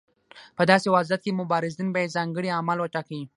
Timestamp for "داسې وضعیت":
0.71-1.21